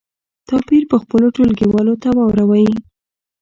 [0.49, 2.67] توپیر په خپلو ټولګیوالو ته واوروئ.